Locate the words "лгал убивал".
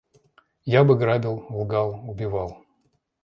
1.51-2.57